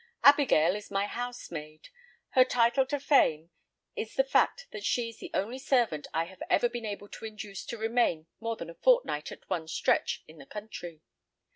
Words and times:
Abigail 0.23 0.75
is 0.75 0.89
my 0.89 1.05
housemaid; 1.05 1.89
her 2.29 2.43
title 2.43 2.87
to 2.87 2.99
fame 2.99 3.51
is 3.95 4.15
the 4.15 4.23
fact 4.23 4.65
that 4.71 4.83
she 4.83 5.09
is 5.09 5.17
the 5.19 5.29
only 5.31 5.59
servant 5.59 6.07
I 6.11 6.23
have 6.23 6.41
ever 6.49 6.67
been 6.67 6.87
able 6.87 7.07
to 7.09 7.25
induce 7.25 7.63
to 7.65 7.77
remain 7.77 8.25
more 8.39 8.55
than 8.55 8.71
a 8.71 8.73
fortnight 8.73 9.31
at 9.31 9.47
one 9.47 9.67
stretch 9.67 10.23
in 10.27 10.39
the 10.39 10.47
country. 10.47 11.03